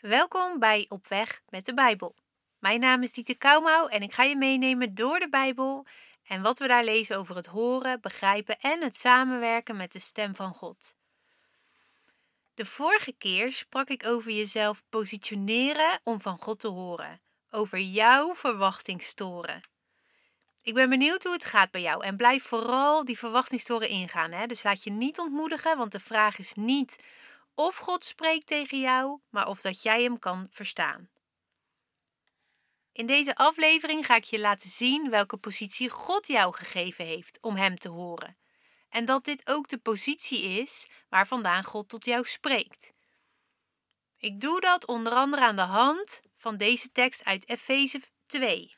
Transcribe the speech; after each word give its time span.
Welkom 0.00 0.58
bij 0.58 0.86
Op 0.88 1.06
Weg 1.06 1.42
met 1.48 1.64
de 1.64 1.74
Bijbel. 1.74 2.14
Mijn 2.58 2.80
naam 2.80 3.02
is 3.02 3.12
Dieter 3.12 3.36
Kouwmouw 3.36 3.86
en 3.88 4.02
ik 4.02 4.12
ga 4.12 4.22
je 4.22 4.36
meenemen 4.36 4.94
door 4.94 5.18
de 5.18 5.28
Bijbel 5.28 5.86
en 6.26 6.42
wat 6.42 6.58
we 6.58 6.66
daar 6.66 6.84
lezen 6.84 7.16
over 7.16 7.36
het 7.36 7.46
horen, 7.46 8.00
begrijpen 8.00 8.58
en 8.60 8.82
het 8.82 8.96
samenwerken 8.96 9.76
met 9.76 9.92
de 9.92 9.98
stem 9.98 10.34
van 10.34 10.54
God. 10.54 10.94
De 12.54 12.64
vorige 12.64 13.12
keer 13.12 13.52
sprak 13.52 13.88
ik 13.88 14.06
over 14.06 14.30
jezelf 14.30 14.82
positioneren 14.88 16.00
om 16.02 16.20
van 16.20 16.38
God 16.38 16.60
te 16.60 16.68
horen, 16.68 17.20
over 17.50 17.78
jouw 17.78 18.34
verwachtingstoren. 18.34 19.60
Ik 20.62 20.74
ben 20.74 20.88
benieuwd 20.88 21.22
hoe 21.22 21.32
het 21.32 21.44
gaat 21.44 21.70
bij 21.70 21.82
jou 21.82 22.04
en 22.04 22.16
blijf 22.16 22.42
vooral 22.42 23.04
die 23.04 23.18
verwachtingstoren 23.18 23.88
ingaan. 23.88 24.32
Hè? 24.32 24.46
Dus 24.46 24.62
laat 24.62 24.82
je 24.82 24.90
niet 24.90 25.18
ontmoedigen, 25.18 25.78
want 25.78 25.92
de 25.92 26.00
vraag 26.00 26.38
is 26.38 26.54
niet 26.54 26.96
of 27.56 27.76
God 27.76 28.04
spreekt 28.04 28.46
tegen 28.46 28.80
jou, 28.80 29.20
maar 29.30 29.48
of 29.48 29.60
dat 29.60 29.82
jij 29.82 30.02
hem 30.02 30.18
kan 30.18 30.46
verstaan. 30.50 31.10
In 32.92 33.06
deze 33.06 33.36
aflevering 33.36 34.06
ga 34.06 34.16
ik 34.16 34.24
je 34.24 34.38
laten 34.38 34.70
zien 34.70 35.10
welke 35.10 35.36
positie 35.36 35.90
God 35.90 36.26
jou 36.26 36.54
gegeven 36.54 37.04
heeft 37.04 37.38
om 37.40 37.56
hem 37.56 37.78
te 37.78 37.88
horen. 37.88 38.36
En 38.88 39.04
dat 39.04 39.24
dit 39.24 39.48
ook 39.48 39.68
de 39.68 39.78
positie 39.78 40.42
is 40.42 40.88
waar 41.08 41.26
vandaan 41.26 41.64
God 41.64 41.88
tot 41.88 42.04
jou 42.04 42.24
spreekt. 42.24 42.92
Ik 44.18 44.40
doe 44.40 44.60
dat 44.60 44.86
onder 44.86 45.12
andere 45.12 45.42
aan 45.42 45.56
de 45.56 45.62
hand 45.62 46.20
van 46.36 46.56
deze 46.56 46.92
tekst 46.92 47.24
uit 47.24 47.48
Efeze 47.48 48.02
2. 48.26 48.76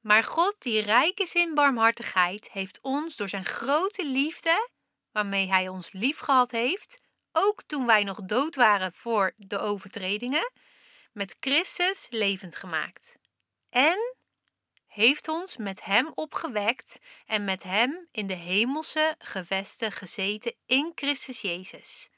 Maar 0.00 0.24
God, 0.24 0.56
die 0.58 0.82
rijk 0.82 1.20
is 1.20 1.34
in 1.34 1.54
barmhartigheid, 1.54 2.50
heeft 2.50 2.78
ons 2.80 3.16
door 3.16 3.28
zijn 3.28 3.44
grote 3.44 4.06
liefde, 4.06 4.70
waarmee 5.12 5.48
hij 5.48 5.68
ons 5.68 5.92
liefgehad 5.92 6.50
heeft, 6.50 7.04
ook 7.36 7.62
toen 7.62 7.86
wij 7.86 8.04
nog 8.04 8.22
dood 8.22 8.54
waren 8.54 8.92
voor 8.92 9.32
de 9.36 9.58
overtredingen, 9.58 10.52
met 11.12 11.36
Christus 11.40 12.06
levend 12.10 12.56
gemaakt. 12.56 13.16
En 13.70 14.16
heeft 14.86 15.28
ons 15.28 15.56
met 15.56 15.84
Hem 15.84 16.12
opgewekt 16.14 16.98
en 17.26 17.44
met 17.44 17.62
Hem 17.62 18.08
in 18.10 18.26
de 18.26 18.34
hemelse 18.34 19.14
gewesten 19.18 19.92
gezeten 19.92 20.54
in 20.66 20.92
Christus 20.94 21.40
Jezus. 21.40 22.08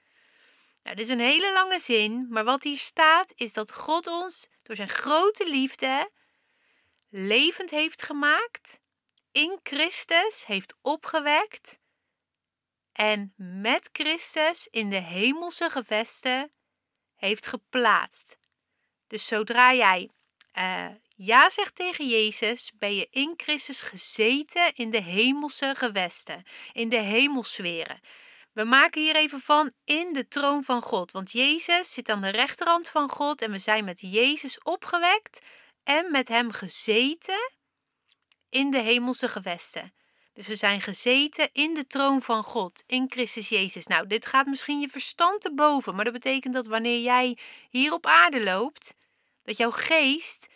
Nou, 0.82 0.96
dit 0.96 1.04
is 1.04 1.12
een 1.12 1.20
hele 1.20 1.52
lange 1.52 1.78
zin, 1.78 2.26
maar 2.30 2.44
wat 2.44 2.62
hier 2.62 2.78
staat 2.78 3.32
is 3.34 3.52
dat 3.52 3.74
God 3.74 4.06
ons 4.06 4.48
door 4.62 4.76
zijn 4.76 4.88
grote 4.88 5.48
liefde 5.48 6.10
levend 7.08 7.70
heeft 7.70 8.02
gemaakt, 8.02 8.80
in 9.32 9.60
Christus 9.62 10.46
heeft 10.46 10.74
opgewekt 10.82 11.78
en 12.98 13.32
met 13.36 13.88
Christus 13.92 14.68
in 14.70 14.90
de 14.90 15.00
hemelse 15.00 15.70
gewesten 15.70 16.52
heeft 17.16 17.46
geplaatst. 17.46 18.38
Dus 19.06 19.26
zodra 19.26 19.74
jij 19.74 20.10
uh, 20.58 20.86
ja 21.14 21.50
zegt 21.50 21.74
tegen 21.74 22.08
Jezus, 22.08 22.72
ben 22.74 22.94
je 22.94 23.08
in 23.10 23.34
Christus 23.36 23.80
gezeten 23.80 24.74
in 24.74 24.90
de 24.90 25.02
hemelse 25.02 25.74
gewesten, 25.76 26.44
in 26.72 26.88
de 26.88 27.00
hemelsferen. 27.00 28.00
We 28.52 28.64
maken 28.64 29.02
hier 29.02 29.16
even 29.16 29.40
van 29.40 29.72
in 29.84 30.12
de 30.12 30.28
troon 30.28 30.64
van 30.64 30.82
God, 30.82 31.10
want 31.10 31.32
Jezus 31.32 31.92
zit 31.92 32.08
aan 32.08 32.20
de 32.20 32.28
rechterhand 32.28 32.88
van 32.88 33.10
God 33.10 33.42
en 33.42 33.50
we 33.50 33.58
zijn 33.58 33.84
met 33.84 34.00
Jezus 34.00 34.62
opgewekt 34.62 35.38
en 35.84 36.10
met 36.10 36.28
Hem 36.28 36.50
gezeten 36.50 37.52
in 38.48 38.70
de 38.70 38.80
hemelse 38.80 39.28
gewesten. 39.28 39.92
Dus 40.38 40.46
we 40.46 40.56
zijn 40.56 40.80
gezeten 40.80 41.50
in 41.52 41.74
de 41.74 41.86
troon 41.86 42.22
van 42.22 42.44
God, 42.44 42.84
in 42.86 43.10
Christus 43.10 43.48
Jezus. 43.48 43.86
Nou, 43.86 44.06
dit 44.06 44.26
gaat 44.26 44.46
misschien 44.46 44.80
je 44.80 44.88
verstand 44.88 45.40
te 45.40 45.54
boven, 45.54 45.94
maar 45.94 46.04
dat 46.04 46.12
betekent 46.12 46.54
dat 46.54 46.66
wanneer 46.66 47.00
jij 47.00 47.38
hier 47.70 47.92
op 47.92 48.06
aarde 48.06 48.42
loopt, 48.42 48.94
dat 49.42 49.56
jouw 49.56 49.70
geest 49.70 50.46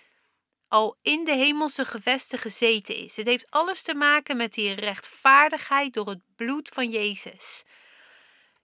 al 0.69 0.98
in 1.02 1.24
de 1.24 1.34
hemelse 1.34 1.84
gewesten 1.84 2.39
gezeten 2.39 2.97
is. 2.97 3.16
Het 3.16 3.27
heeft 3.27 3.50
alles 3.50 3.83
te 3.83 3.95
maken 3.95 4.36
met 4.36 4.52
die 4.52 4.74
rechtvaardigheid 4.74 5.95
door 5.95 6.08
het 6.08 6.20
bloed 6.36 6.68
van 6.68 6.90
Jezus. 6.90 7.62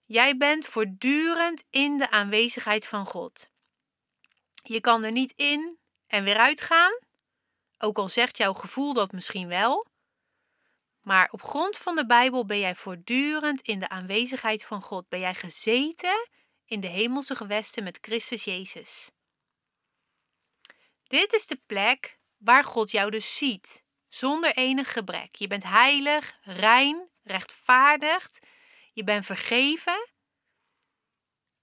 Jij 0.05 0.37
bent 0.37 0.65
voortdurend 0.65 1.63
in 1.69 1.97
de 1.97 2.09
aanwezigheid 2.09 2.87
van 2.87 3.05
God. 3.05 3.49
Je 4.63 4.81
kan 4.81 5.03
er 5.03 5.11
niet 5.11 5.33
in 5.35 5.77
en 6.07 6.23
weer 6.23 6.37
uitgaan, 6.37 6.99
ook 7.77 7.97
al 7.97 8.09
zegt 8.09 8.37
jouw 8.37 8.53
gevoel 8.53 8.93
dat 8.93 9.11
misschien 9.11 9.47
wel. 9.47 9.88
Maar 11.01 11.29
op 11.31 11.41
grond 11.41 11.77
van 11.77 11.95
de 11.95 12.05
Bijbel 12.05 12.45
ben 12.45 12.59
jij 12.59 12.75
voortdurend 12.75 13.61
in 13.61 13.79
de 13.79 13.89
aanwezigheid 13.89 14.65
van 14.65 14.81
God. 14.81 15.09
Ben 15.09 15.19
jij 15.19 15.33
gezeten 15.33 16.29
in 16.65 16.79
de 16.79 16.87
hemelse 16.87 17.35
gewesten 17.35 17.83
met 17.83 17.97
Christus 18.01 18.43
Jezus. 18.43 19.11
Dit 21.03 21.33
is 21.33 21.47
de 21.47 21.61
plek 21.65 22.17
waar 22.37 22.63
God 22.63 22.91
jou 22.91 23.11
dus 23.11 23.37
ziet, 23.37 23.83
zonder 24.07 24.53
enig 24.55 24.93
gebrek. 24.93 25.35
Je 25.35 25.47
bent 25.47 25.63
heilig, 25.63 26.37
rein, 26.41 27.09
rechtvaardigd. 27.23 28.39
Je 28.93 29.03
bent 29.03 29.25
vergeven. 29.25 30.09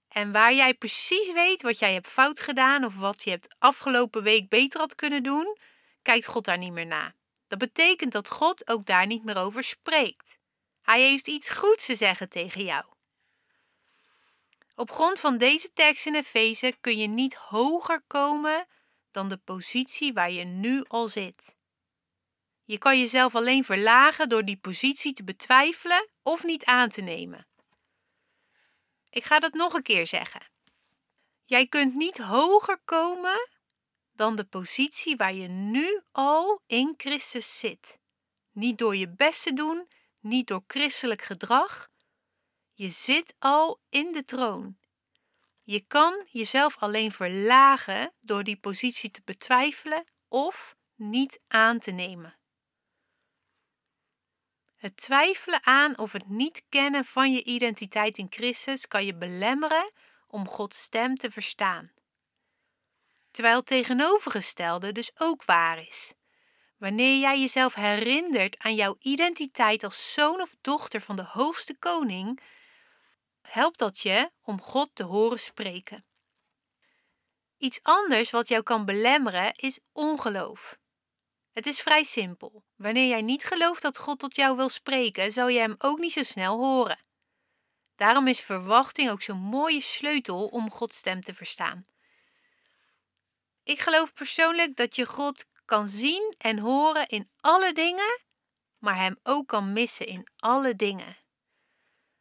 En 0.07 0.31
waar 0.31 0.53
jij 0.53 0.73
precies 0.73 1.31
weet 1.31 1.61
wat 1.61 1.79
jij 1.79 1.93
hebt 1.93 2.07
fout 2.07 2.39
gedaan 2.39 2.85
of 2.85 2.95
wat 2.95 3.23
je 3.23 3.29
hebt 3.29 3.55
afgelopen 3.59 4.23
week 4.23 4.49
beter 4.49 4.79
had 4.79 4.95
kunnen 4.95 5.23
doen, 5.23 5.57
kijkt 6.01 6.25
God 6.25 6.45
daar 6.45 6.57
niet 6.57 6.71
meer 6.71 6.85
na. 6.85 7.13
Dat 7.47 7.59
betekent 7.59 8.11
dat 8.11 8.29
God 8.29 8.67
ook 8.67 8.85
daar 8.85 9.05
niet 9.05 9.23
meer 9.23 9.37
over 9.37 9.63
spreekt. 9.63 10.37
Hij 10.81 11.01
heeft 11.01 11.27
iets 11.27 11.49
goeds 11.49 11.85
te 11.85 11.95
zeggen 11.95 12.29
tegen 12.29 12.63
jou. 12.63 12.85
Op 14.75 14.91
grond 14.91 15.19
van 15.19 15.37
deze 15.37 15.73
tekst 15.73 16.05
in 16.05 16.15
Efeze 16.15 16.75
kun 16.81 16.97
je 16.97 17.07
niet 17.07 17.33
hoger 17.33 18.01
komen 18.07 18.67
dan 19.11 19.29
de 19.29 19.37
positie 19.37 20.13
waar 20.13 20.31
je 20.31 20.43
nu 20.43 20.83
al 20.87 21.07
zit. 21.07 21.55
Je 22.63 22.77
kan 22.77 22.99
jezelf 22.99 23.35
alleen 23.35 23.63
verlagen 23.63 24.29
door 24.29 24.45
die 24.45 24.57
positie 24.57 25.13
te 25.13 25.23
betwijfelen 25.23 26.09
of 26.23 26.43
niet 26.43 26.65
aan 26.65 26.89
te 26.89 27.01
nemen. 27.01 27.47
Ik 29.09 29.25
ga 29.25 29.39
dat 29.39 29.53
nog 29.53 29.73
een 29.73 29.81
keer 29.81 30.07
zeggen. 30.07 30.49
Jij 31.45 31.67
kunt 31.67 31.95
niet 31.95 32.17
hoger 32.17 32.79
komen 32.85 33.49
dan 34.17 34.35
de 34.35 34.43
positie 34.43 35.15
waar 35.15 35.33
je 35.33 35.47
nu 35.47 36.01
al 36.11 36.61
in 36.67 36.93
Christus 36.97 37.59
zit. 37.59 37.99
Niet 38.51 38.77
door 38.77 38.95
je 38.95 39.09
best 39.09 39.43
te 39.43 39.53
doen, 39.53 39.87
niet 40.19 40.47
door 40.47 40.63
christelijk 40.67 41.21
gedrag. 41.21 41.89
Je 42.73 42.89
zit 42.89 43.35
al 43.39 43.79
in 43.89 44.11
de 44.11 44.23
troon. 44.23 44.77
Je 45.63 45.79
kan 45.79 46.25
jezelf 46.31 46.77
alleen 46.77 47.11
verlagen 47.11 48.13
door 48.19 48.43
die 48.43 48.57
positie 48.57 49.11
te 49.11 49.21
betwijfelen 49.25 50.05
of 50.27 50.75
niet 50.95 51.39
aan 51.47 51.79
te 51.79 51.91
nemen. 51.91 52.37
Het 54.75 54.97
twijfelen 54.97 55.65
aan 55.65 55.97
of 55.97 56.11
het 56.11 56.29
niet 56.29 56.63
kennen 56.69 57.05
van 57.05 57.33
je 57.33 57.43
identiteit 57.43 58.17
in 58.17 58.27
Christus 58.29 58.87
kan 58.87 59.05
je 59.05 59.15
belemmeren 59.15 59.91
om 60.27 60.47
Gods 60.47 60.81
stem 60.81 61.15
te 61.15 61.31
verstaan 61.31 61.95
terwijl 63.37 63.57
het 63.57 63.65
tegenovergestelde 63.65 64.91
dus 64.91 65.11
ook 65.17 65.45
waar 65.45 65.81
is. 65.87 66.13
Wanneer 66.77 67.19
jij 67.19 67.39
jezelf 67.39 67.73
herinnert 67.73 68.57
aan 68.57 68.75
jouw 68.75 68.95
identiteit 68.99 69.83
als 69.83 70.13
zoon 70.13 70.41
of 70.41 70.55
dochter 70.61 71.01
van 71.01 71.15
de 71.15 71.23
hoogste 71.23 71.77
koning, 71.79 72.41
helpt 73.41 73.79
dat 73.79 73.99
je 73.99 74.31
om 74.41 74.61
God 74.61 74.89
te 74.93 75.03
horen 75.03 75.39
spreken. 75.39 76.05
Iets 77.57 77.79
anders 77.81 78.31
wat 78.31 78.47
jou 78.47 78.63
kan 78.63 78.85
belemmeren 78.85 79.55
is 79.55 79.79
ongeloof. 79.93 80.77
Het 81.53 81.65
is 81.65 81.81
vrij 81.81 82.03
simpel. 82.03 82.63
Wanneer 82.75 83.07
jij 83.07 83.21
niet 83.21 83.43
gelooft 83.43 83.81
dat 83.81 83.97
God 83.97 84.19
tot 84.19 84.35
jou 84.35 84.55
wil 84.55 84.69
spreken, 84.69 85.31
zal 85.31 85.47
je 85.47 85.59
hem 85.59 85.75
ook 85.77 85.99
niet 85.99 86.11
zo 86.11 86.23
snel 86.23 86.57
horen. 86.57 87.05
Daarom 87.95 88.27
is 88.27 88.39
verwachting 88.39 89.09
ook 89.09 89.21
zo'n 89.21 89.37
mooie 89.37 89.81
sleutel 89.81 90.45
om 90.45 90.71
Gods 90.71 90.97
stem 90.97 91.21
te 91.21 91.33
verstaan. 91.33 91.85
Ik 93.67 93.79
geloof 93.79 94.13
persoonlijk 94.13 94.75
dat 94.75 94.95
je 94.95 95.05
God 95.05 95.45
kan 95.65 95.87
zien 95.87 96.35
en 96.37 96.59
horen 96.59 97.07
in 97.07 97.29
alle 97.39 97.73
dingen, 97.73 98.21
maar 98.77 98.95
Hem 98.95 99.19
ook 99.23 99.47
kan 99.47 99.73
missen 99.73 100.05
in 100.05 100.27
alle 100.37 100.75
dingen. 100.75 101.17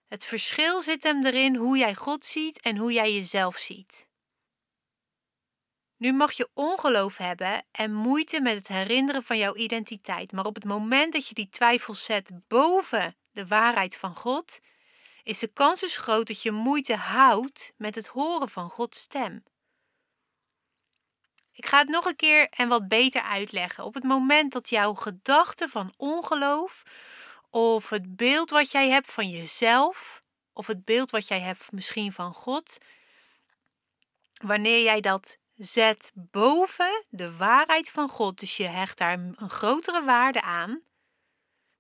Het 0.09 0.25
verschil 0.25 0.83
zit 0.83 1.03
hem 1.03 1.25
erin 1.27 1.57
hoe 1.57 1.77
jij 1.77 1.95
God 1.95 2.25
ziet 2.25 2.61
en 2.61 2.77
hoe 2.77 2.93
jij 2.93 3.13
jezelf 3.13 3.57
ziet. 3.57 4.09
Nu 5.97 6.13
mag 6.13 6.33
je 6.33 6.49
ongeloof 6.55 7.17
hebben 7.17 7.67
en 7.71 7.93
moeite 7.93 8.41
met 8.41 8.55
het 8.55 8.69
herinneren 8.69 9.23
van 9.23 9.39
jouw 9.39 9.55
identiteit, 9.55 10.33
maar 10.33 10.47
op 10.47 10.55
het 10.55 10.65
moment 10.65 11.13
dat 11.13 11.29
je 11.29 11.35
die 11.35 11.49
twijfel 11.49 11.95
zet 11.95 12.31
boven 12.49 13.17
de 13.31 13.47
waarheid 13.47 13.97
van 13.97 14.17
God, 14.17 14.59
is 15.23 15.39
de 15.39 15.53
kans 15.53 15.81
dus 15.81 15.97
groot 15.97 16.27
dat 16.27 16.43
je 16.43 16.51
moeite 16.51 16.97
houdt 16.97 17.73
met 17.77 17.95
het 17.95 18.07
horen 18.07 18.49
van 18.49 18.71
Gods 18.71 19.01
stem. 19.01 19.45
Ik 21.57 21.67
ga 21.67 21.79
het 21.79 21.89
nog 21.89 22.05
een 22.05 22.17
keer 22.17 22.49
en 22.51 22.69
wat 22.69 22.89
beter 22.89 23.23
uitleggen. 23.23 23.85
Op 23.85 23.95
het 23.95 24.05
moment 24.05 24.53
dat 24.53 24.69
jouw 24.69 24.95
gedachte 24.95 25.69
van 25.69 25.93
ongeloof 25.97 26.83
of 27.51 27.91
het 27.91 28.17
beeld 28.17 28.51
wat 28.51 28.71
jij 28.71 28.89
hebt 28.89 29.11
van 29.13 29.29
jezelf 29.31 30.23
of 30.53 30.67
het 30.67 30.85
beeld 30.85 31.11
wat 31.11 31.29
jij 31.29 31.41
hebt 31.41 31.73
misschien 31.73 32.13
van 32.13 32.35
God 32.35 32.79
wanneer 34.43 34.83
jij 34.83 35.01
dat 35.01 35.39
zet 35.55 36.13
boven 36.15 37.05
de 37.09 37.37
waarheid 37.37 37.91
van 37.91 38.09
God, 38.09 38.41
dus 38.41 38.57
je 38.57 38.69
hecht 38.69 38.99
daar 38.99 39.13
een 39.13 39.51
grotere 39.51 40.05
waarde 40.05 40.43
aan, 40.43 40.83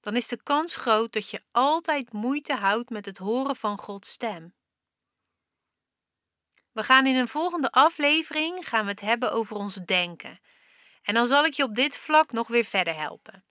dan 0.00 0.17
is 0.17 0.28
de 0.28 0.43
kans 0.43 0.76
groot 0.76 1.12
dat 1.12 1.31
je 1.31 1.43
altijd 1.52 2.12
moeite 2.12 2.55
houdt 2.55 2.90
met 2.90 3.06
het 3.06 3.19
horen 3.19 3.56
van 3.56 3.78
Gods 3.78 4.11
stem. 4.11 4.55
We 6.76 6.82
gaan 6.82 7.06
in 7.06 7.17
een 7.17 7.28
volgende 7.28 7.70
aflevering 7.70 8.69
gaan 8.69 8.84
we 8.84 8.90
het 8.90 9.00
hebben 9.00 9.32
over 9.32 9.56
ons 9.56 9.75
denken. 9.75 10.40
En 11.02 11.14
dan 11.14 11.26
zal 11.26 11.44
ik 11.44 11.52
je 11.52 11.62
op 11.62 11.75
dit 11.75 11.96
vlak 11.96 12.32
nog 12.32 12.49
weer 12.49 12.64
verder 12.64 12.96
helpen. 12.96 13.44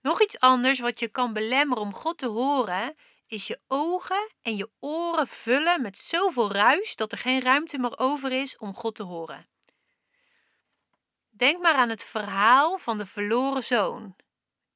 Nog 0.00 0.22
iets 0.22 0.38
anders 0.38 0.78
wat 0.78 0.98
je 0.98 1.08
kan 1.08 1.32
belemmeren 1.32 1.82
om 1.82 1.94
God 1.94 2.18
te 2.18 2.26
horen, 2.26 2.96
is 3.26 3.46
je 3.46 3.60
ogen 3.68 4.32
en 4.42 4.56
je 4.56 4.70
oren 4.78 5.26
vullen 5.26 5.82
met 5.82 5.98
zoveel 5.98 6.52
ruis 6.52 6.96
dat 6.96 7.12
er 7.12 7.18
geen 7.18 7.40
ruimte 7.40 7.78
meer 7.78 7.98
over 7.98 8.32
is 8.32 8.56
om 8.56 8.74
God 8.74 8.94
te 8.94 9.02
horen. 9.02 9.48
Denk 11.28 11.62
maar 11.62 11.74
aan 11.74 11.88
het 11.88 12.04
verhaal 12.04 12.78
van 12.78 12.98
de 12.98 13.06
verloren 13.06 13.64
zoon. 13.64 14.16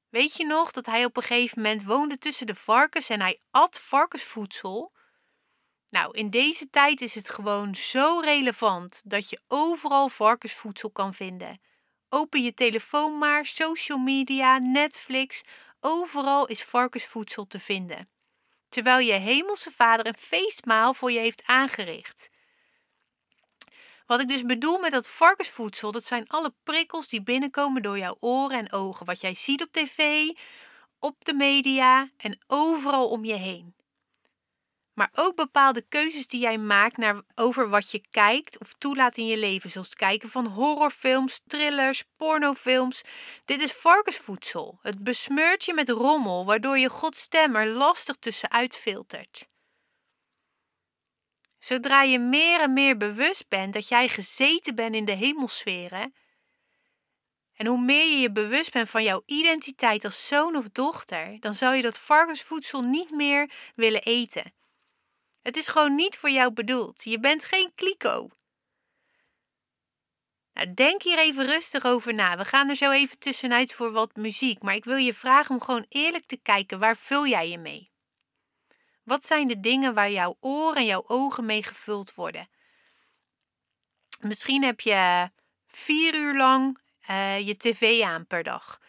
Weet 0.09 0.37
je 0.37 0.47
nog 0.47 0.71
dat 0.71 0.87
hij 0.87 1.05
op 1.05 1.17
een 1.17 1.23
gegeven 1.23 1.63
moment 1.63 1.85
woonde 1.85 2.19
tussen 2.19 2.47
de 2.47 2.55
varkens 2.55 3.09
en 3.09 3.21
hij 3.21 3.41
at 3.51 3.81
varkensvoedsel? 3.81 4.94
Nou, 5.95 6.17
in 6.17 6.31
deze 6.31 6.71
tijd 6.71 7.01
is 7.01 7.15
het 7.15 7.29
gewoon 7.29 7.75
zo 7.75 8.21
relevant 8.21 9.03
dat 9.05 9.31
je 9.31 9.41
overal 9.49 10.09
varkensvoedsel 10.09 10.91
kan 10.91 11.15
vinden. 11.15 11.61
Open 12.09 12.43
je 12.43 12.55
telefoon 12.55 13.19
maar, 13.19 13.47
social 13.47 13.99
media, 13.99 14.59
Netflix, 14.59 15.43
overal 15.81 16.47
is 16.47 16.63
varkensvoedsel 16.63 17.47
te 17.47 17.59
vinden. 17.59 18.09
Terwijl 18.69 18.99
je 19.07 19.13
hemelse 19.13 19.71
vader 19.71 20.07
een 20.07 20.17
feestmaal 20.19 20.95
voor 20.95 21.13
je 21.13 21.19
heeft 21.19 21.43
aangericht. 21.45 22.31
Wat 24.07 24.21
ik 24.21 24.29
dus 24.29 24.43
bedoel 24.43 24.79
met 24.79 24.93
dat 24.93 25.09
varkensvoedsel, 25.09 25.93
dat 25.93 26.05
zijn 26.05 26.29
alle 26.29 26.55
prikkels 26.63 27.09
die 27.09 27.23
binnenkomen 27.23 27.83
door 27.83 27.99
jouw 27.99 28.17
oren 28.21 28.59
en 28.59 28.73
ogen. 28.73 29.07
Wat 29.07 29.21
jij 29.21 29.35
ziet 29.35 29.63
op 29.63 29.73
tv, 29.73 30.29
op 30.99 31.25
de 31.25 31.35
media 31.35 32.11
en 32.17 32.39
overal 32.47 33.09
om 33.09 33.25
je 33.25 33.35
heen 33.35 33.75
maar 34.95 35.11
ook 35.15 35.37
bepaalde 35.37 35.83
keuzes 35.89 36.27
die 36.27 36.41
jij 36.41 36.59
maakt 36.59 36.97
naar, 36.97 37.23
over 37.35 37.69
wat 37.69 37.91
je 37.91 38.07
kijkt 38.11 38.59
of 38.59 38.75
toelaat 38.79 39.17
in 39.17 39.27
je 39.27 39.37
leven, 39.37 39.71
zoals 39.71 39.95
kijken 39.95 40.29
van 40.29 40.47
horrorfilms, 40.47 41.41
thrillers, 41.47 42.05
pornofilms. 42.17 43.03
Dit 43.45 43.61
is 43.61 43.73
varkensvoedsel. 43.73 44.79
Het 44.83 45.05
besmeurt 45.05 45.65
je 45.65 45.75
met 45.75 45.89
rommel, 45.89 46.47
waardoor 46.47 46.79
je 46.79 46.89
Gods 46.89 47.21
stem 47.21 47.57
er 47.57 47.67
lastig 47.67 48.17
tussenuit 48.17 48.77
filtert. 48.77 49.49
Zodra 51.59 52.03
je 52.03 52.19
meer 52.19 52.61
en 52.61 52.73
meer 52.73 52.97
bewust 52.97 53.49
bent 53.49 53.73
dat 53.73 53.89
jij 53.89 54.09
gezeten 54.09 54.75
bent 54.75 54.95
in 54.95 55.05
de 55.05 55.13
hemelsferen, 55.13 56.15
en 57.55 57.67
hoe 57.67 57.81
meer 57.81 58.07
je 58.07 58.19
je 58.19 58.33
bewust 58.33 58.73
bent 58.73 58.91
van 58.91 59.03
jouw 59.03 59.23
identiteit 59.27 60.05
als 60.05 60.27
zoon 60.27 60.57
of 60.57 60.69
dochter, 60.69 61.37
dan 61.41 61.55
zou 61.55 61.75
je 61.75 61.83
dat 61.83 61.99
varkensvoedsel 61.99 62.83
niet 62.83 63.11
meer 63.11 63.51
willen 63.75 64.03
eten. 64.03 64.53
Het 65.45 65.57
is 65.57 65.69
gewoon 65.69 65.95
niet 65.95 66.17
voor 66.17 66.31
jou 66.31 66.53
bedoeld. 66.53 67.05
Je 67.05 67.21
bent 67.21 67.45
geen 67.45 67.73
kliko. 67.75 68.29
Nou, 70.53 70.75
denk 70.75 71.03
hier 71.03 71.19
even 71.19 71.47
rustig 71.47 71.85
over 71.85 72.15
na. 72.15 72.37
We 72.37 72.45
gaan 72.45 72.69
er 72.69 72.77
zo 72.77 72.91
even 72.91 73.19
tussenuit 73.19 73.73
voor 73.73 73.93
wat 73.93 74.17
muziek. 74.17 74.63
Maar 74.63 74.75
ik 74.75 74.85
wil 74.85 74.97
je 74.97 75.15
vragen 75.15 75.55
om 75.55 75.61
gewoon 75.61 75.87
eerlijk 75.89 76.27
te 76.27 76.37
kijken. 76.37 76.79
Waar 76.79 76.97
vul 76.97 77.27
jij 77.27 77.49
je 77.49 77.59
mee? 77.59 77.91
Wat 79.03 79.25
zijn 79.25 79.49
de 79.49 79.61
dingen 79.61 79.95
waar 79.95 80.11
jouw 80.11 80.37
oren 80.41 80.77
en 80.77 80.85
jouw 80.85 81.05
ogen 81.07 81.47
mee 81.47 81.63
gevuld 81.63 82.15
worden? 82.15 82.49
Misschien 84.21 84.63
heb 84.63 84.81
je 84.81 85.31
vier 85.67 86.15
uur 86.15 86.37
lang 86.37 86.79
uh, 87.11 87.47
je 87.47 87.57
tv 87.57 88.03
aan 88.03 88.27
per 88.27 88.43
dag. 88.43 88.81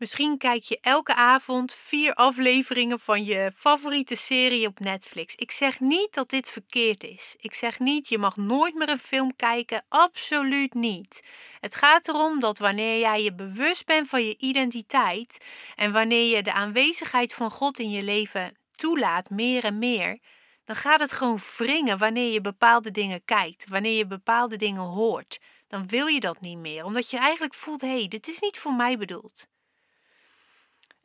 Misschien 0.00 0.38
kijk 0.38 0.62
je 0.62 0.78
elke 0.80 1.14
avond 1.14 1.74
vier 1.74 2.14
afleveringen 2.14 3.00
van 3.00 3.24
je 3.24 3.52
favoriete 3.56 4.16
serie 4.16 4.66
op 4.66 4.78
Netflix. 4.78 5.34
Ik 5.34 5.50
zeg 5.50 5.80
niet 5.80 6.14
dat 6.14 6.30
dit 6.30 6.50
verkeerd 6.50 7.04
is. 7.04 7.36
Ik 7.38 7.54
zeg 7.54 7.78
niet 7.78 8.08
je 8.08 8.18
mag 8.18 8.36
nooit 8.36 8.74
meer 8.74 8.88
een 8.88 8.98
film 8.98 9.36
kijken. 9.36 9.84
Absoluut 9.88 10.74
niet. 10.74 11.22
Het 11.60 11.74
gaat 11.74 12.08
erom 12.08 12.40
dat 12.40 12.58
wanneer 12.58 12.98
jij 12.98 13.22
je 13.22 13.34
bewust 13.34 13.86
bent 13.86 14.08
van 14.08 14.24
je 14.24 14.36
identiteit 14.38 15.44
en 15.76 15.92
wanneer 15.92 16.36
je 16.36 16.42
de 16.42 16.52
aanwezigheid 16.52 17.34
van 17.34 17.50
God 17.50 17.78
in 17.78 17.90
je 17.90 18.02
leven 18.02 18.56
toelaat, 18.74 19.30
meer 19.30 19.64
en 19.64 19.78
meer, 19.78 20.18
dan 20.64 20.76
gaat 20.76 21.00
het 21.00 21.12
gewoon 21.12 21.38
wringen 21.56 21.98
wanneer 21.98 22.32
je 22.32 22.40
bepaalde 22.40 22.90
dingen 22.90 23.24
kijkt, 23.24 23.66
wanneer 23.68 23.96
je 23.96 24.06
bepaalde 24.06 24.56
dingen 24.56 24.82
hoort. 24.82 25.38
Dan 25.68 25.88
wil 25.88 26.06
je 26.06 26.20
dat 26.20 26.40
niet 26.40 26.58
meer, 26.58 26.84
omdat 26.84 27.10
je 27.10 27.18
eigenlijk 27.18 27.54
voelt: 27.54 27.80
hé, 27.80 27.98
hey, 27.98 28.08
dit 28.08 28.28
is 28.28 28.40
niet 28.40 28.58
voor 28.58 28.74
mij 28.74 28.96
bedoeld. 28.96 29.46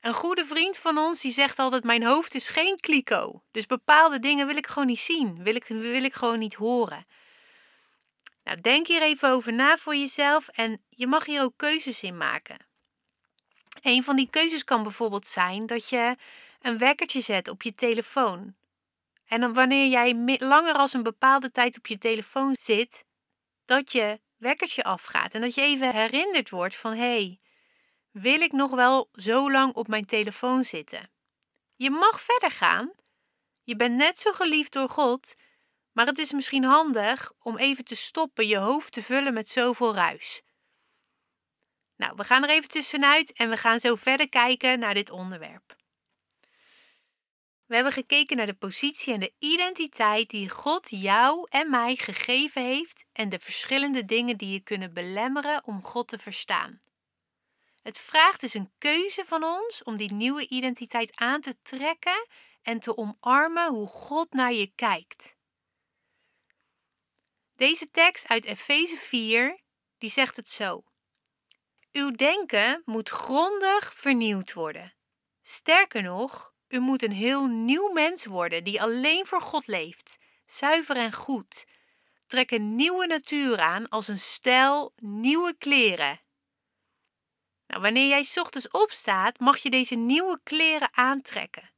Een 0.05 0.13
goede 0.13 0.45
vriend 0.45 0.77
van 0.77 0.97
ons 0.97 1.21
die 1.21 1.31
zegt 1.31 1.59
altijd: 1.59 1.83
Mijn 1.83 2.03
hoofd 2.03 2.35
is 2.35 2.47
geen 2.47 2.79
kliko. 2.79 3.43
Dus 3.51 3.65
bepaalde 3.65 4.19
dingen 4.19 4.47
wil 4.47 4.55
ik 4.55 4.67
gewoon 4.67 4.87
niet 4.87 4.99
zien, 4.99 5.43
wil 5.43 5.55
ik, 5.55 5.63
wil 5.63 6.03
ik 6.03 6.13
gewoon 6.13 6.39
niet 6.39 6.53
horen. 6.53 7.05
Nou, 8.43 8.61
denk 8.61 8.87
hier 8.87 9.01
even 9.01 9.29
over 9.29 9.53
na 9.53 9.77
voor 9.77 9.95
jezelf 9.95 10.47
en 10.47 10.81
je 10.89 11.07
mag 11.07 11.25
hier 11.25 11.41
ook 11.41 11.53
keuzes 11.55 12.03
in 12.03 12.17
maken. 12.17 12.57
Een 13.81 14.03
van 14.03 14.15
die 14.15 14.29
keuzes 14.29 14.63
kan 14.63 14.83
bijvoorbeeld 14.83 15.27
zijn 15.27 15.65
dat 15.65 15.89
je 15.89 16.15
een 16.61 16.77
wekkertje 16.77 17.21
zet 17.21 17.47
op 17.47 17.61
je 17.61 17.75
telefoon. 17.75 18.55
En 19.27 19.39
dan 19.39 19.53
wanneer 19.53 19.87
jij 19.87 20.37
langer 20.39 20.73
als 20.73 20.93
een 20.93 21.03
bepaalde 21.03 21.51
tijd 21.51 21.77
op 21.77 21.87
je 21.87 21.97
telefoon 21.97 22.55
zit, 22.59 23.05
dat 23.65 23.91
je 23.91 24.19
wekkertje 24.37 24.83
afgaat 24.83 25.33
en 25.33 25.41
dat 25.41 25.55
je 25.55 25.61
even 25.61 25.95
herinnerd 25.95 26.49
wordt 26.49 26.75
van 26.75 26.91
hé, 26.91 26.97
hey, 26.97 27.39
wil 28.21 28.41
ik 28.41 28.51
nog 28.51 28.71
wel 28.71 29.09
zo 29.13 29.51
lang 29.51 29.73
op 29.73 29.87
mijn 29.87 30.05
telefoon 30.05 30.63
zitten? 30.63 31.09
Je 31.75 31.89
mag 31.89 32.21
verder 32.21 32.51
gaan. 32.51 32.91
Je 33.63 33.75
bent 33.75 33.95
net 33.95 34.17
zo 34.17 34.31
geliefd 34.31 34.71
door 34.71 34.89
God, 34.89 35.35
maar 35.91 36.05
het 36.05 36.17
is 36.17 36.31
misschien 36.31 36.63
handig 36.63 37.31
om 37.39 37.57
even 37.57 37.85
te 37.85 37.95
stoppen 37.95 38.47
je 38.47 38.57
hoofd 38.57 38.93
te 38.93 39.03
vullen 39.03 39.33
met 39.33 39.49
zoveel 39.49 39.95
ruis. 39.95 40.41
Nou, 41.95 42.13
we 42.15 42.23
gaan 42.23 42.43
er 42.43 42.49
even 42.49 42.69
tussenuit 42.69 43.33
en 43.33 43.49
we 43.49 43.57
gaan 43.57 43.79
zo 43.79 43.95
verder 43.95 44.29
kijken 44.29 44.79
naar 44.79 44.93
dit 44.93 45.09
onderwerp. 45.09 45.75
We 47.65 47.75
hebben 47.75 47.93
gekeken 47.93 48.37
naar 48.37 48.45
de 48.45 48.53
positie 48.53 49.13
en 49.13 49.19
de 49.19 49.33
identiteit 49.39 50.29
die 50.29 50.49
God 50.49 50.89
jou 50.89 51.47
en 51.49 51.69
mij 51.69 51.95
gegeven 51.95 52.63
heeft 52.63 53.05
en 53.11 53.29
de 53.29 53.39
verschillende 53.39 54.05
dingen 54.05 54.37
die 54.37 54.51
je 54.51 54.59
kunnen 54.59 54.93
belemmeren 54.93 55.65
om 55.65 55.83
God 55.83 56.07
te 56.07 56.17
verstaan. 56.17 56.83
Het 57.85 57.97
vraagt 57.97 58.39
dus 58.39 58.53
een 58.53 58.71
keuze 58.77 59.23
van 59.25 59.43
ons 59.43 59.83
om 59.83 59.97
die 59.97 60.13
nieuwe 60.13 60.47
identiteit 60.47 61.15
aan 61.15 61.41
te 61.41 61.61
trekken 61.61 62.27
en 62.61 62.79
te 62.79 62.97
omarmen 62.97 63.69
hoe 63.69 63.87
God 63.87 64.33
naar 64.33 64.53
je 64.53 64.71
kijkt. 64.75 65.35
Deze 67.55 67.89
tekst 67.91 68.27
uit 68.27 68.45
Efeze 68.45 68.95
4, 68.95 69.59
die 69.97 70.09
zegt 70.09 70.35
het 70.35 70.49
zo. 70.49 70.83
Uw 71.91 72.11
denken 72.11 72.81
moet 72.85 73.09
grondig 73.09 73.93
vernieuwd 73.93 74.53
worden. 74.53 74.93
Sterker 75.41 76.01
nog, 76.01 76.53
u 76.67 76.79
moet 76.79 77.03
een 77.03 77.11
heel 77.11 77.45
nieuw 77.45 77.91
mens 77.91 78.25
worden 78.25 78.63
die 78.63 78.81
alleen 78.81 79.25
voor 79.25 79.41
God 79.41 79.67
leeft, 79.67 80.17
zuiver 80.45 80.97
en 80.97 81.13
goed. 81.13 81.65
Trek 82.27 82.51
een 82.51 82.75
nieuwe 82.75 83.07
natuur 83.07 83.59
aan 83.59 83.89
als 83.89 84.07
een 84.07 84.19
stijl 84.19 84.93
nieuwe 84.95 85.55
kleren 85.57 86.23
nou, 87.75 87.93
wanneer 87.93 88.07
jij 88.07 88.41
ochtends 88.41 88.69
opstaat, 88.69 89.39
mag 89.39 89.57
je 89.57 89.69
deze 89.69 89.95
nieuwe 89.95 90.39
kleren 90.43 90.89
aantrekken. 90.91 91.71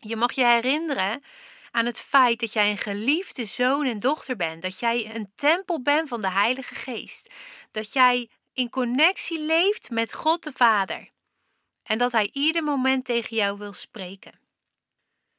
Je 0.00 0.16
mag 0.16 0.32
je 0.32 0.44
herinneren 0.44 1.22
aan 1.70 1.86
het 1.86 2.00
feit 2.00 2.40
dat 2.40 2.52
jij 2.52 2.70
een 2.70 2.78
geliefde 2.78 3.44
zoon 3.44 3.86
en 3.86 4.00
dochter 4.00 4.36
bent, 4.36 4.62
dat 4.62 4.78
jij 4.78 5.14
een 5.14 5.32
tempel 5.34 5.82
bent 5.82 6.08
van 6.08 6.20
de 6.20 6.30
Heilige 6.30 6.74
Geest, 6.74 7.34
dat 7.70 7.92
jij 7.92 8.30
in 8.52 8.70
connectie 8.70 9.40
leeft 9.40 9.90
met 9.90 10.14
God 10.14 10.44
de 10.44 10.52
Vader 10.52 11.10
en 11.82 11.98
dat 11.98 12.12
Hij 12.12 12.30
ieder 12.32 12.64
moment 12.64 13.04
tegen 13.04 13.36
jou 13.36 13.58
wil 13.58 13.72
spreken. 13.72 14.40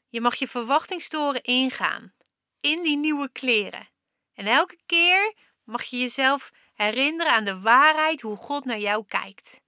Je 0.09 0.21
mag 0.21 0.35
je 0.35 0.47
verwachtingstoren 0.47 1.43
ingaan 1.43 2.13
in 2.59 2.81
die 2.81 2.97
nieuwe 2.97 3.29
kleren. 3.31 3.89
En 4.33 4.47
elke 4.47 4.77
keer 4.85 5.33
mag 5.63 5.83
je 5.83 5.99
jezelf 5.99 6.51
herinneren 6.83 7.33
aan 7.33 7.43
de 7.43 7.59
waarheid 7.59 8.21
hoe 8.21 8.35
God 8.35 8.65
naar 8.65 8.79
jou 8.79 9.05
kijkt. 9.07 9.61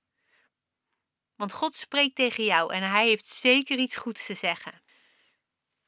Want 1.36 1.52
God 1.52 1.76
spreekt 1.76 2.16
tegen 2.16 2.44
jou 2.44 2.74
en 2.74 2.84
Hij 2.84 3.08
heeft 3.08 3.26
zeker 3.26 3.78
iets 3.78 3.96
goeds 3.96 4.26
te 4.26 4.34
zeggen. 4.34 4.82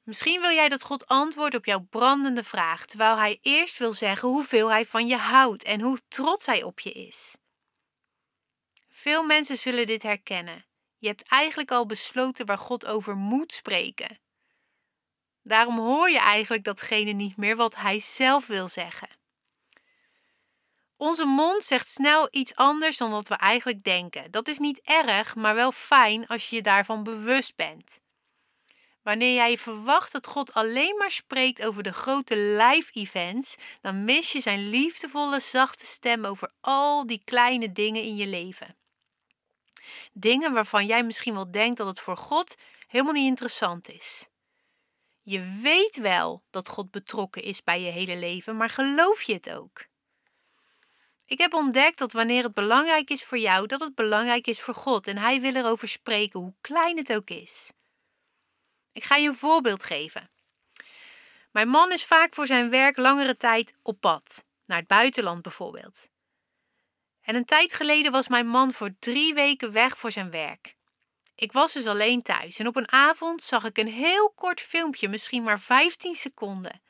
Misschien 0.04 0.42
wil 0.42 0.52
jij 0.52 0.70
dat 0.70 0.82
God 0.82 1.08
antwoordt 1.08 1.56
op 1.56 1.66
jouw 1.66 1.80
brandende 1.90 2.44
vraag, 2.44 2.86
terwijl 2.86 3.18
Hij 3.18 3.40
eerst 3.42 3.78
wil 3.78 3.94
zeggen 3.94 4.30
hoeveel 4.30 4.70
Hij 4.70 4.86
van 4.86 5.08
je 5.08 5.18
houdt 5.18 5.64
en 5.64 5.82
hoe 5.82 6.00
trots 6.08 6.46
Hij 6.46 6.64
op 6.64 6.80
je 6.80 6.92
is. 6.92 7.38
Veel 8.90 9.24
mensen 9.24 9.58
zullen 9.58 9.86
dit 9.86 10.04
herkennen. 10.04 10.66
Je 10.98 11.08
hebt 11.08 11.30
eigenlijk 11.30 11.72
al 11.72 11.86
besloten 11.86 12.46
waar 12.46 12.58
God 12.58 12.86
over 12.86 13.16
moet 13.16 13.54
spreken. 13.54 14.20
Daarom 15.42 15.78
hoor 15.78 16.10
je 16.10 16.20
eigenlijk 16.20 16.64
datgene 16.64 17.12
niet 17.12 17.38
meer 17.38 17.56
wat 17.56 17.76
hij 17.76 18.00
zelf 18.00 18.48
wil 18.48 18.68
zeggen. 18.68 19.10
Onze 20.98 21.26
mond 21.26 21.64
zegt 21.64 21.88
snel 21.88 22.28
iets 22.32 22.56
anders 22.56 22.98
dan 22.98 23.12
wat 23.12 23.28
we 23.28 23.36
eigenlijk 23.36 23.84
denken. 23.84 24.32
Dat 24.32 24.48
is 24.48 24.58
niet 24.58 24.82
erg, 24.84 25.36
maar 25.36 25.56
wel 25.56 25.72
fijn 25.72 26.28
als 26.28 26.50
je 26.50 26.56
je 26.56 26.62
daarvan 26.62 27.04
bewust 27.04 27.56
bent. 27.56 28.00
Wanneer 29.02 29.34
jij 29.34 29.58
verwacht 29.58 30.12
dat 30.12 30.28
God 30.28 30.54
alleen 30.54 30.98
maar 30.98 31.12
spreekt 31.12 31.62
over 31.66 31.84
de 31.84 31.94
grote 31.94 32.38
live 32.38 32.92
events, 32.92 33.56
dan 33.82 34.04
mis 34.04 34.32
je 34.32 34.42
zijn 34.42 34.70
liefdevolle, 34.70 35.40
zachte 35.40 35.86
stem 35.86 36.26
over 36.26 36.52
al 36.62 37.06
die 37.06 37.22
kleine 37.24 37.72
dingen 37.72 38.02
in 38.02 38.16
je 38.16 38.28
leven. 38.28 38.76
Dingen 40.14 40.54
waarvan 40.54 40.86
jij 40.86 41.04
misschien 41.04 41.34
wel 41.34 41.52
denkt 41.52 41.78
dat 41.78 41.88
het 41.88 42.00
voor 42.00 42.18
God 42.18 42.56
helemaal 42.88 43.14
niet 43.14 43.28
interessant 43.28 43.90
is. 43.90 44.28
Je 45.22 45.60
weet 45.62 45.98
wel 45.98 46.44
dat 46.50 46.70
God 46.70 46.92
betrokken 46.92 47.44
is 47.44 47.64
bij 47.64 47.82
je 47.82 47.92
hele 47.92 48.18
leven, 48.18 48.58
maar 48.58 48.70
geloof 48.70 49.22
je 49.22 49.34
het 49.34 49.50
ook? 49.50 49.86
Ik 51.26 51.38
heb 51.38 51.54
ontdekt 51.54 51.98
dat 51.98 52.12
wanneer 52.12 52.44
het 52.44 52.54
belangrijk 52.54 53.10
is 53.10 53.24
voor 53.24 53.38
jou, 53.38 53.68
dat 53.68 53.80
het 53.80 53.96
belangrijk 53.96 54.48
is 54.48 54.62
voor 54.62 54.74
God 54.74 55.08
en 55.08 55.18
Hij 55.18 55.42
wil 55.42 55.56
erover 55.56 55.88
spreken, 55.88 56.40
hoe 56.40 56.54
klein 56.62 56.98
het 56.98 57.14
ook 57.14 57.30
is. 57.30 57.72
Ik 58.92 59.04
ga 59.04 59.16
je 59.16 59.28
een 59.28 59.36
voorbeeld 59.36 59.84
geven. 59.84 60.30
Mijn 61.52 61.68
man 61.68 61.92
is 61.92 62.06
vaak 62.06 62.34
voor 62.34 62.48
zijn 62.48 62.70
werk 62.70 62.98
langere 62.98 63.38
tijd 63.38 63.74
op 63.82 64.00
pad, 64.00 64.46
naar 64.66 64.78
het 64.78 64.88
buitenland 64.88 65.42
bijvoorbeeld. 65.42 66.10
En 67.22 67.36
een 67.36 67.46
tijd 67.46 67.74
geleden 67.74 68.12
was 68.12 68.28
mijn 68.28 68.48
man 68.48 68.74
voor 68.74 68.96
drie 69.00 69.34
weken 69.34 69.72
weg 69.72 69.98
voor 69.98 70.12
zijn 70.12 70.32
werk. 70.32 70.76
Ik 71.36 71.52
was 71.52 71.74
dus 71.74 71.86
alleen 71.86 72.22
thuis 72.22 72.60
en 72.60 72.68
op 72.68 72.76
een 72.76 72.92
avond 72.92 73.44
zag 73.44 73.64
ik 73.64 73.78
een 73.78 73.88
heel 73.88 74.30
kort 74.30 74.62
filmpje, 74.62 75.10
misschien 75.10 75.44
maar 75.44 75.60
15 75.60 76.16
seconden, 76.16 76.82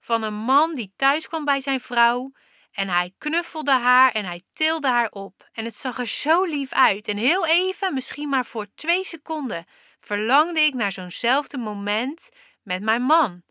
van 0.00 0.22
een 0.22 0.34
man 0.34 0.74
die 0.74 0.92
thuis 0.96 1.28
kwam 1.28 1.44
bij 1.44 1.60
zijn 1.60 1.80
vrouw 1.80 2.32
en 2.72 2.88
hij 2.88 3.14
knuffelde 3.18 3.72
haar 3.72 4.12
en 4.12 4.24
hij 4.24 4.42
tilde 4.52 4.88
haar 4.88 5.10
op. 5.10 5.48
En 5.52 5.64
het 5.64 5.74
zag 5.74 5.98
er 5.98 6.06
zo 6.06 6.44
lief 6.44 6.72
uit. 6.72 7.08
En 7.08 7.16
heel 7.16 7.46
even, 7.46 7.94
misschien 7.94 8.28
maar 8.28 8.46
voor 8.46 8.66
twee 8.74 9.04
seconden, 9.04 9.66
verlangde 10.00 10.60
ik 10.60 10.74
naar 10.74 10.92
zo'nzelfde 10.92 11.58
moment 11.58 12.28
met 12.62 12.82
mijn 12.82 13.02
man. 13.02 13.42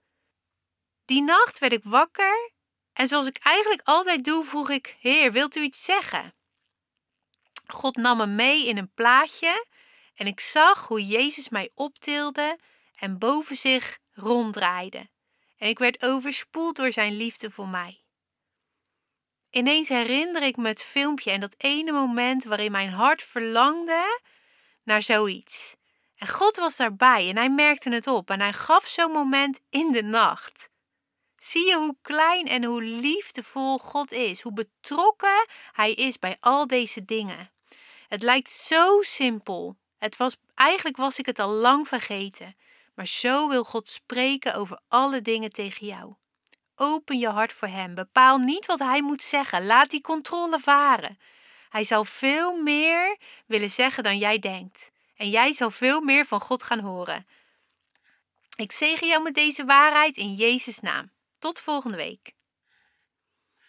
Die 1.05 1.21
nacht 1.21 1.59
werd 1.59 1.73
ik 1.73 1.83
wakker 1.83 2.51
en 2.93 3.07
zoals 3.07 3.27
ik 3.27 3.37
eigenlijk 3.37 3.81
altijd 3.83 4.23
doe, 4.23 4.43
vroeg 4.43 4.69
ik: 4.69 4.95
Heer, 4.99 5.31
wilt 5.31 5.55
u 5.55 5.61
iets 5.61 5.83
zeggen? 5.83 6.33
God 7.65 7.95
nam 7.95 8.17
me 8.17 8.25
mee 8.25 8.67
in 8.67 8.77
een 8.77 8.93
plaatje 8.93 9.65
en 10.15 10.27
ik 10.27 10.39
zag 10.39 10.87
hoe 10.87 11.07
Jezus 11.07 11.49
mij 11.49 11.71
optilde 11.75 12.59
en 12.95 13.17
boven 13.17 13.55
zich 13.55 13.97
ronddraaide. 14.11 15.09
En 15.57 15.69
ik 15.69 15.79
werd 15.79 16.03
overspoeld 16.03 16.75
door 16.75 16.91
zijn 16.91 17.17
liefde 17.17 17.51
voor 17.51 17.67
mij. 17.67 18.03
Ineens 19.51 19.89
herinner 19.89 20.41
ik 20.43 20.57
me 20.57 20.67
het 20.67 20.83
filmpje 20.83 21.31
en 21.31 21.39
dat 21.39 21.55
ene 21.57 21.91
moment 21.91 22.43
waarin 22.43 22.71
mijn 22.71 22.89
hart 22.89 23.23
verlangde 23.23 24.21
naar 24.83 25.01
zoiets. 25.01 25.75
En 26.15 26.27
God 26.27 26.55
was 26.55 26.77
daarbij 26.77 27.29
en 27.29 27.37
hij 27.37 27.49
merkte 27.49 27.89
het 27.89 28.07
op 28.07 28.29
en 28.29 28.39
hij 28.39 28.53
gaf 28.53 28.87
zo'n 28.87 29.11
moment 29.11 29.59
in 29.69 29.91
de 29.91 30.03
nacht. 30.03 30.69
Zie 31.35 31.65
je 31.65 31.75
hoe 31.75 31.95
klein 32.01 32.47
en 32.47 32.63
hoe 32.63 32.81
liefdevol 32.81 33.77
God 33.77 34.11
is, 34.11 34.41
hoe 34.41 34.53
betrokken 34.53 35.47
hij 35.71 35.93
is 35.93 36.19
bij 36.19 36.37
al 36.39 36.67
deze 36.67 37.05
dingen. 37.05 37.51
Het 38.07 38.21
lijkt 38.21 38.49
zo 38.49 39.01
simpel. 39.01 39.77
Het 39.97 40.17
was, 40.17 40.37
eigenlijk 40.55 40.97
was 40.97 41.19
ik 41.19 41.25
het 41.25 41.39
al 41.39 41.49
lang 41.49 41.87
vergeten, 41.87 42.55
maar 42.95 43.07
zo 43.07 43.47
wil 43.47 43.63
God 43.63 43.89
spreken 43.89 44.55
over 44.55 44.79
alle 44.87 45.21
dingen 45.21 45.49
tegen 45.49 45.87
jou. 45.87 46.13
Open 46.81 47.19
je 47.19 47.27
hart 47.27 47.53
voor 47.53 47.67
Hem. 47.67 47.95
Bepaal 47.95 48.37
niet 48.37 48.65
wat 48.65 48.79
Hij 48.79 49.01
moet 49.01 49.23
zeggen. 49.23 49.65
Laat 49.65 49.89
die 49.89 50.01
controle 50.01 50.59
varen. 50.59 51.19
Hij 51.69 51.83
zal 51.83 52.05
veel 52.05 52.55
meer 52.55 53.17
willen 53.45 53.69
zeggen 53.69 54.03
dan 54.03 54.17
jij 54.17 54.39
denkt. 54.39 54.91
En 55.15 55.29
jij 55.29 55.53
zal 55.53 55.71
veel 55.71 56.01
meer 56.01 56.25
van 56.25 56.39
God 56.41 56.63
gaan 56.63 56.79
horen. 56.79 57.27
Ik 58.55 58.71
zegen 58.71 59.07
jou 59.07 59.23
met 59.23 59.33
deze 59.33 59.65
waarheid 59.65 60.17
in 60.17 60.33
Jezus' 60.33 60.79
naam. 60.79 61.11
Tot 61.39 61.59
volgende 61.59 61.97
week. 61.97 62.31